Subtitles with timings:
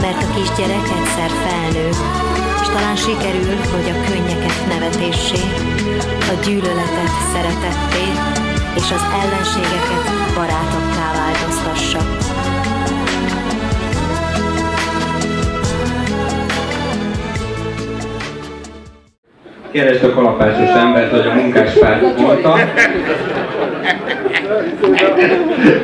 [0.00, 1.88] mert a kisgyerek egyszer felnő,
[2.60, 5.42] és talán sikerül, hogy a könnyeket nevetéssé,
[6.32, 8.06] a gyűlöletet szeretetté,
[8.74, 11.98] és az ellenségeket barátokká változtassa.
[19.72, 22.58] Keresd a kalapásos embert, hogy a munkáspárt mondta.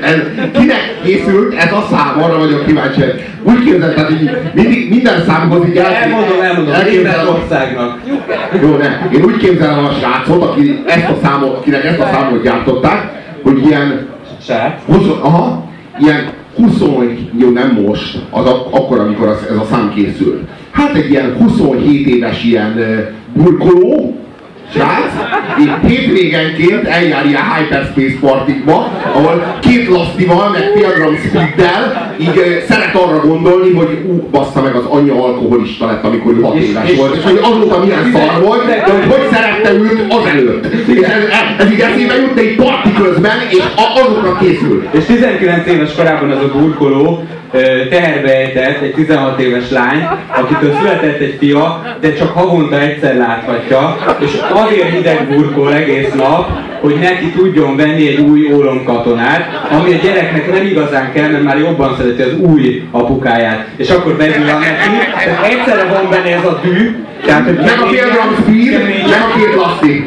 [0.03, 0.21] Ez,
[0.53, 2.23] kinek készült ez a szám?
[2.23, 3.01] Arra vagyok kíváncsi.
[3.43, 6.75] Úgy képzelted, hogy mindig, minden számhoz így Elmondom, elmondom,
[7.35, 8.01] országnak.
[8.63, 9.09] Jó, ne.
[9.13, 13.11] Én úgy képzelem a srácot, aki ezt a számot, akinek ezt a számot gyártották,
[13.43, 14.07] hogy ilyen...
[14.43, 14.73] Srác?
[14.87, 15.71] 20, aha,
[16.01, 16.81] ilyen 20,
[17.39, 20.49] jó nem most, az a, akkor, amikor az, ez a szám készült.
[20.71, 22.81] Hát egy ilyen 27 éves ilyen
[23.33, 24.17] burkoló,
[24.73, 25.13] srác,
[25.61, 32.95] így hétvégenként eljár ilyen hyperspace partikba, ahol két lasztival, meg fél gram speeddel, így szeret
[32.95, 36.97] arra gondolni, hogy ú, bassza meg az anyja alkoholista lett, amikor ő 6 éves és,
[36.97, 40.67] volt, és hogy azóta milyen szar volt, de hogy hogy szerette őt azelőtt.
[40.89, 41.23] És ez,
[41.59, 43.63] ez így eszébe jut, de egy parti közben, és
[43.97, 44.89] azokra készül.
[44.91, 47.25] És 19 éves korában az a burkoló
[47.91, 53.97] teherbe ejtett egy 16 éves lány, akitől született egy fia, de csak havonta egyszer láthatja,
[54.19, 56.51] és azért hideg burkol egész nap,
[56.81, 61.59] hogy neki tudjon venni egy új ólomkatonát, ami a gyereknek nem igazán kell, mert már
[61.59, 63.67] jobban szereti az új apukáját.
[63.77, 65.25] És akkor vezül a neki.
[65.25, 70.07] Tehát egyszerre van benne ez a dű, tehát, hogy meg a két laszti.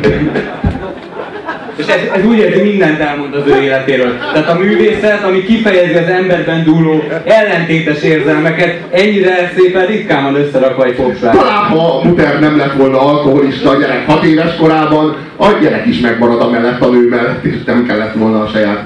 [1.80, 4.18] És ez, ez úgy érzi, mindent elmond az ő életéről.
[4.34, 10.86] Tehát a művészet, ami kifejezi az emberben dúló ellentétes érzelmeket, ennyire szépen ritkán van összerakva
[10.86, 11.36] egy popsvár.
[11.36, 16.42] Talán ha Muter nem lett volna alkoholista gyerek 6 éves korában, a gyerek is megmarad
[16.42, 18.84] a mellett a nő mellett, és nem kellett volna a saját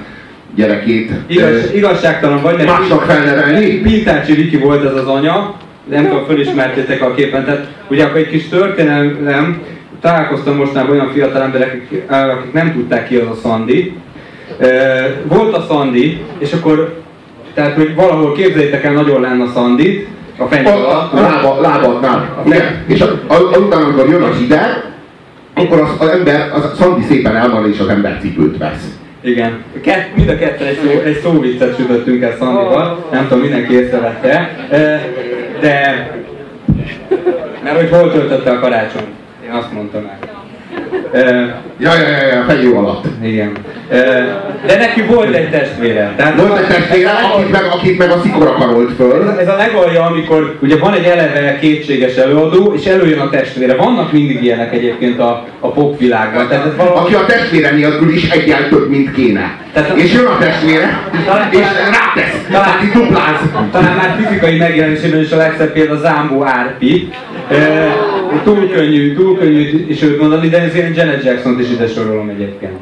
[0.56, 1.12] gyerekét.
[1.28, 3.66] Igaz, igazságtalan vagy, mert másnak felnevelni.
[3.66, 5.56] Pintácsi Viki volt ez az anya,
[5.90, 7.46] nem tudom, fölismertétek a képen.
[7.46, 9.62] Tehát ugye akkor egy kis történelem,
[10.04, 13.98] találkoztam mostanában olyan fiatal emberek, akik, akik nem tudták ki az a Szandi.
[15.24, 17.02] Volt a Szandi, és akkor,
[17.54, 20.08] tehát hogy valahol képzeljétek el nagyon lenne a Szandit,
[20.38, 21.14] a fenyő alatt.
[21.14, 22.44] A, lába, lábadnál.
[22.46, 22.84] Igen.
[22.88, 23.04] És
[23.66, 24.84] utána, amikor jön a hideg,
[25.54, 28.98] akkor az, az ember, az Szandi szépen elmarad, és az ember cipőt vesz.
[29.22, 29.64] Igen.
[29.82, 34.56] Kett, mind a ketten egy, szó, egy szóviccet sütöttünk el Szandival, nem tudom, mindenki észrevette,
[35.60, 36.12] de
[37.64, 39.06] mert hogy hol töltötte a karácsony
[39.54, 40.32] azt mondta meg.
[41.78, 43.06] Ja, ja, ja, ja, fejű alatt.
[43.24, 43.52] Igen.
[44.66, 46.14] De neki volt egy testvére.
[46.18, 49.30] Tehát volt egy testvére, akit meg, akit meg a szikora karolt föl.
[49.30, 53.76] Ez, ez a legalja, amikor ugye van egy eleve kétséges előadó, és előjön a testvére.
[53.76, 56.48] Vannak mindig ilyenek egyébként a, a popvilágban.
[56.48, 56.98] Tehát ez valami...
[56.98, 59.58] Aki a testvére nélkül is egyel több, mint kéne.
[59.74, 63.70] Tehát, és jön a testvére, talán, és rátesz, talán, tehát dupláz.
[63.72, 67.10] Talán már fizikai megjelenésében is a legszebb példa Zámbó Árpi.
[67.50, 67.56] E,
[68.44, 72.30] túl könnyű, túl könnyű is őt mondani, de ez ilyen Janet Jackson-t is ide sorolom
[72.30, 72.74] egyébként.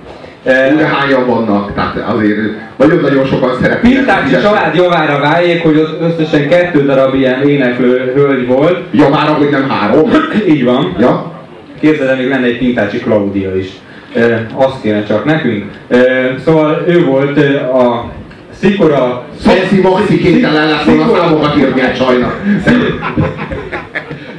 [0.44, 2.38] De hányan vannak, tehát azért
[2.78, 3.82] nagyon-nagyon sokan szerepelnek.
[3.82, 8.78] Pintácsi család javára váljék, hogy ott összesen kettő darab ilyen éneklő hölgy volt.
[8.92, 10.12] Javára, hogy nem három?
[10.54, 10.96] Így van.
[11.00, 11.32] Ja.
[11.80, 13.68] Képzeld, még lenne egy Pintácsi Claudia is.
[14.16, 15.66] E, azt kéne csak nekünk.
[15.88, 15.98] E,
[16.46, 17.38] szóval ő volt
[17.74, 18.12] a
[18.60, 19.26] Szikora...
[19.40, 22.42] Szexi maxi kénytelen lesz volna számokat írni egy csajnak.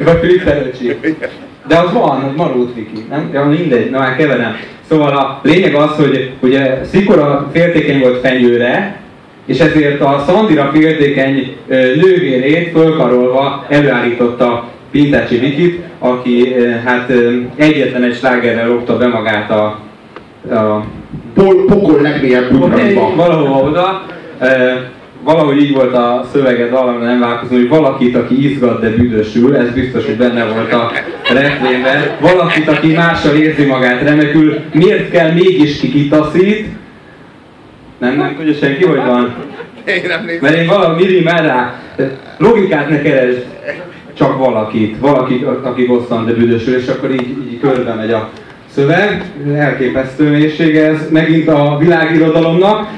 [0.04, 1.16] Vagy Filip
[1.68, 3.30] De az van, az Marót Viki, nem?
[3.32, 4.56] Ja, mindegy, na már keverem.
[4.88, 9.00] Szóval a lényeg az, hogy ugye Szikora féltékeny volt fenyőre,
[9.46, 17.12] és ezért a Szandira féltékeny nővérét fölkarolva előállította Pintácsi Vikit, aki hát
[17.56, 19.64] egyetlen egy slágerrel lopta be magát a,
[20.54, 20.84] a
[21.34, 23.14] Pol, pokol legmélyebb budrajba.
[23.14, 24.06] Valahova oda
[25.24, 29.70] valahogy így volt a szöveged, valami nem változó, hogy valakit, aki izgat, de büdösül, ez
[29.70, 30.92] biztos, hogy benne volt a
[31.32, 32.02] refrénben.
[32.20, 36.66] Valakit, aki mással érzi magát remekül, miért kell mégis kikitaszít?
[37.98, 39.34] Nem, nem tudja senki, hogy van?
[39.84, 40.40] Én nem nézem.
[40.40, 41.80] Mert én valami rimel rá.
[42.38, 43.44] Logikát ne keresd,
[44.14, 48.30] csak valakit, valakit, aki bosszant, de büdösül, és akkor így, így körbe megy a
[48.74, 49.24] szöveg,
[49.54, 52.88] elképesztő mélység ez megint a világirodalomnak,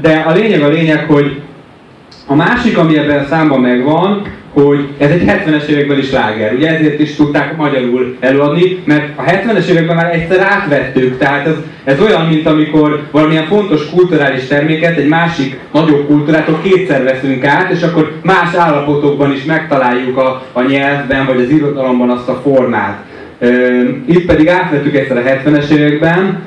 [0.00, 1.40] de a lényeg a lényeg, hogy
[2.26, 6.54] a másik, ami ebben a számban megvan, hogy ez egy 70-es években is láger.
[6.54, 11.54] Ugye ezért is tudták magyarul előadni, mert a 70-es években már egyszer átvettük, tehát ez,
[11.84, 17.70] ez olyan, mint amikor valamilyen fontos kulturális terméket egy másik nagyobb kultúrától kétszer veszünk át,
[17.70, 23.04] és akkor más állapotokban is megtaláljuk a, a nyelvben vagy az irodalomban azt a formát.
[24.06, 26.42] Itt pedig átvettük egyszer a 70-es években,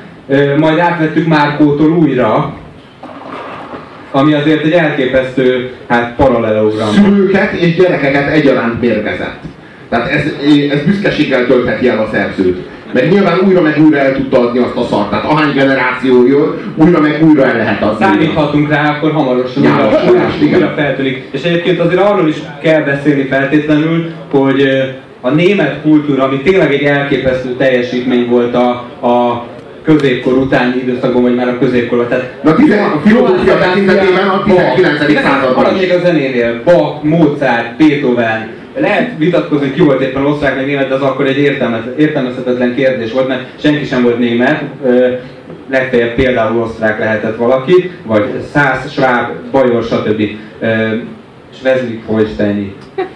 [0.59, 2.53] majd átvettük Márkótól újra,
[4.11, 6.89] ami azért egy elképesztő hát paralelogram.
[6.89, 9.39] Szülőket és gyerekeket egyaránt mérgezett.
[9.89, 10.23] Tehát ez,
[10.71, 12.67] ez büszkeséggel töltheti el a szerzőt.
[12.93, 15.09] Mert nyilván újra meg újra el tudta adni azt a szart.
[15.09, 18.05] Tehát ahány generáció jön, újra meg újra el lehet adni.
[18.05, 21.27] Számíthatunk rá, akkor hamarosan újra, újra, újra feltölik.
[21.31, 24.67] És egyébként azért arról is kell beszélni feltétlenül, hogy
[25.21, 28.69] a német kultúra, ami tényleg egy elképesztő teljesítmény volt a,
[29.07, 29.45] a
[29.93, 32.07] középkor utáni időszakban, vagy már a középkorban.
[32.07, 35.21] Tehát Na, a filozófia tekintetében a 19.
[35.21, 35.91] században is.
[35.91, 40.93] a zenénél, Bach, Mozart, Beethoven, lehet vitatkozni, hogy ki volt éppen osztrák vagy német, de
[40.93, 41.37] az akkor egy
[41.97, 44.63] értelmezhetetlen kérdés volt, mert senki sem volt német,
[45.69, 50.21] legfeljebb például osztrák lehetett valaki, vagy száz, sváb, bajor, stb.
[51.59, 52.73] Schleswig-Holsteini.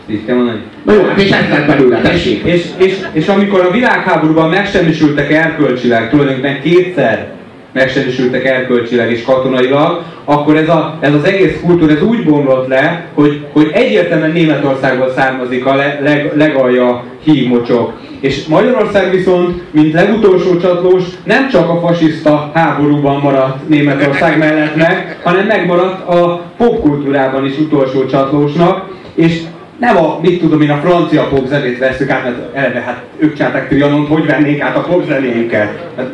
[0.07, 0.59] Így kell mondani?
[0.83, 2.43] Na jó, hát és ezt lett belőle, tessék.
[2.43, 7.32] És, és, és amikor a világháborúban megsemmisültek erkölcsileg, tulajdonképpen kétszer
[7.73, 13.05] megsemmisültek erkölcsileg és katonailag, akkor ez, a, ez az egész kultúra ez úgy bomlott le,
[13.13, 17.93] hogy, hogy egyértelműen Németországból származik a le, leg, legalja hímocsok.
[18.19, 25.19] És Magyarország viszont, mint legutolsó csatlós, nem csak a fasiszta háborúban maradt Németország mellett meg,
[25.23, 29.41] hanem megmaradt a popkultúrában is utolsó csatlósnak, és
[29.79, 33.67] nem a, mit tudom én, a francia popzenét veszük át, mert eleve hát ők csinálták
[33.67, 35.89] Trianont, hogy vennék át a popzenénket.
[35.95, 36.11] Hát,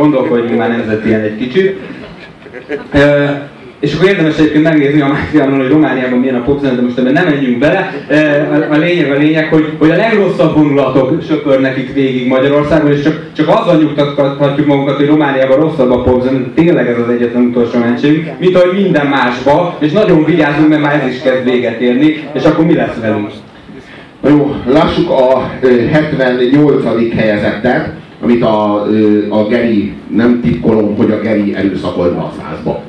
[0.00, 1.78] gondolkodjunk már nemzetien egy kicsit.
[3.80, 7.12] És akkor érdemes egyébként megnézni a Máfiánon, hogy Romániában milyen a popzene, de most ebben
[7.12, 7.92] nem menjünk bele.
[8.50, 13.02] A, a lényeg a lényeg, hogy, hogy a legrosszabb vonulatok söpörnek itt végig Magyarországon, és
[13.02, 17.78] csak, csak azzal nyugtathatjuk magunkat, hogy Romániában rosszabb a popzene, tényleg ez az egyetlen utolsó
[17.78, 22.28] mentségünk, mint ahogy minden másba, és nagyon vigyázunk, mert már ez is kezd véget érni,
[22.32, 23.30] és akkor mi lesz velünk?
[24.28, 25.50] Jó, lássuk a
[25.92, 27.14] 78.
[27.14, 27.88] helyezettet,
[28.20, 28.82] amit a,
[29.28, 32.82] a Geri, nem titkolom, hogy a Geri erőszakolna a százba.